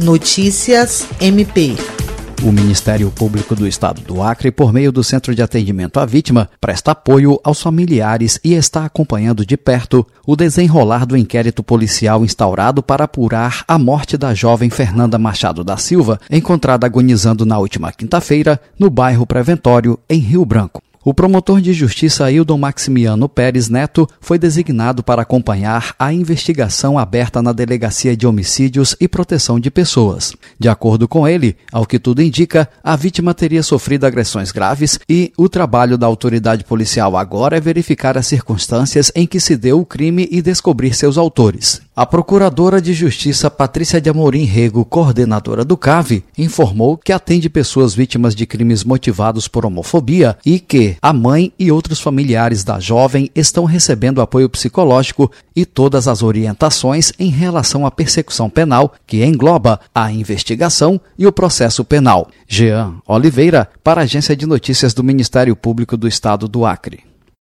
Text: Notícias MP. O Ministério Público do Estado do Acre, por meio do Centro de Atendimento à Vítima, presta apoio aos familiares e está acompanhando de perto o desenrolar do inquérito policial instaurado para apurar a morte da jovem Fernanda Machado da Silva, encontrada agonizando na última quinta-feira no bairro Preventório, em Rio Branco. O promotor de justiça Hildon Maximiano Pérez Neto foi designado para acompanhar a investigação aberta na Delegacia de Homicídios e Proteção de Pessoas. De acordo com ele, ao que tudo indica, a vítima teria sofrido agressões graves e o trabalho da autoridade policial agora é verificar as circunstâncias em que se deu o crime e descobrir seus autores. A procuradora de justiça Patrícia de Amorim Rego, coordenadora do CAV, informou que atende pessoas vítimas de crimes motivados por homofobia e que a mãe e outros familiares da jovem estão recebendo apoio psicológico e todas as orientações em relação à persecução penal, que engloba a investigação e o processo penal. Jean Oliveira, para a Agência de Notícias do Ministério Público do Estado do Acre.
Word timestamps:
Notícias 0.00 1.06
MP. 1.20 1.76
O 2.42 2.50
Ministério 2.50 3.12
Público 3.12 3.54
do 3.54 3.66
Estado 3.66 4.02
do 4.02 4.20
Acre, 4.22 4.50
por 4.50 4.72
meio 4.72 4.90
do 4.90 5.04
Centro 5.04 5.32
de 5.32 5.40
Atendimento 5.40 6.00
à 6.00 6.04
Vítima, 6.04 6.50
presta 6.60 6.90
apoio 6.90 7.40
aos 7.44 7.62
familiares 7.62 8.40
e 8.42 8.54
está 8.54 8.84
acompanhando 8.84 9.46
de 9.46 9.56
perto 9.56 10.04
o 10.26 10.34
desenrolar 10.34 11.06
do 11.06 11.16
inquérito 11.16 11.62
policial 11.62 12.24
instaurado 12.24 12.82
para 12.82 13.04
apurar 13.04 13.64
a 13.68 13.78
morte 13.78 14.18
da 14.18 14.34
jovem 14.34 14.68
Fernanda 14.68 15.16
Machado 15.16 15.62
da 15.62 15.76
Silva, 15.76 16.20
encontrada 16.28 16.86
agonizando 16.86 17.46
na 17.46 17.56
última 17.56 17.92
quinta-feira 17.92 18.60
no 18.76 18.90
bairro 18.90 19.24
Preventório, 19.24 19.96
em 20.10 20.18
Rio 20.18 20.44
Branco. 20.44 20.82
O 21.04 21.12
promotor 21.12 21.60
de 21.60 21.74
justiça 21.74 22.32
Hildon 22.32 22.56
Maximiano 22.56 23.28
Pérez 23.28 23.68
Neto 23.68 24.08
foi 24.22 24.38
designado 24.38 25.02
para 25.02 25.20
acompanhar 25.20 25.94
a 25.98 26.10
investigação 26.14 26.98
aberta 26.98 27.42
na 27.42 27.52
Delegacia 27.52 28.16
de 28.16 28.26
Homicídios 28.26 28.96
e 28.98 29.06
Proteção 29.06 29.60
de 29.60 29.70
Pessoas. 29.70 30.32
De 30.58 30.66
acordo 30.66 31.06
com 31.06 31.28
ele, 31.28 31.58
ao 31.70 31.84
que 31.84 31.98
tudo 31.98 32.22
indica, 32.22 32.66
a 32.82 32.96
vítima 32.96 33.34
teria 33.34 33.62
sofrido 33.62 34.06
agressões 34.06 34.50
graves 34.50 34.98
e 35.06 35.30
o 35.36 35.46
trabalho 35.46 35.98
da 35.98 36.06
autoridade 36.06 36.64
policial 36.64 37.18
agora 37.18 37.58
é 37.58 37.60
verificar 37.60 38.16
as 38.16 38.26
circunstâncias 38.26 39.12
em 39.14 39.26
que 39.26 39.38
se 39.38 39.58
deu 39.58 39.80
o 39.80 39.84
crime 39.84 40.26
e 40.30 40.40
descobrir 40.40 40.94
seus 40.94 41.18
autores. 41.18 41.82
A 41.96 42.04
procuradora 42.04 42.82
de 42.82 42.92
justiça 42.92 43.48
Patrícia 43.48 44.00
de 44.00 44.10
Amorim 44.10 44.42
Rego, 44.42 44.84
coordenadora 44.84 45.64
do 45.64 45.76
CAV, 45.76 46.24
informou 46.36 46.98
que 46.98 47.12
atende 47.12 47.48
pessoas 47.48 47.94
vítimas 47.94 48.34
de 48.34 48.44
crimes 48.46 48.82
motivados 48.82 49.46
por 49.46 49.64
homofobia 49.64 50.36
e 50.44 50.58
que 50.58 50.96
a 51.00 51.12
mãe 51.12 51.52
e 51.56 51.70
outros 51.70 52.00
familiares 52.00 52.64
da 52.64 52.80
jovem 52.80 53.30
estão 53.32 53.64
recebendo 53.64 54.20
apoio 54.20 54.48
psicológico 54.48 55.30
e 55.54 55.64
todas 55.64 56.08
as 56.08 56.20
orientações 56.20 57.12
em 57.16 57.30
relação 57.30 57.86
à 57.86 57.92
persecução 57.92 58.50
penal, 58.50 58.94
que 59.06 59.24
engloba 59.24 59.78
a 59.94 60.10
investigação 60.10 61.00
e 61.16 61.28
o 61.28 61.32
processo 61.32 61.84
penal. 61.84 62.28
Jean 62.48 62.94
Oliveira, 63.06 63.68
para 63.84 64.00
a 64.00 64.04
Agência 64.04 64.34
de 64.34 64.46
Notícias 64.46 64.94
do 64.94 65.04
Ministério 65.04 65.54
Público 65.54 65.96
do 65.96 66.08
Estado 66.08 66.48
do 66.48 66.66
Acre. 66.66 67.13